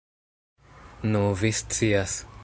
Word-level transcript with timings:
Nu, 1.11 1.21
vi 1.43 1.51
scias. 1.59 2.17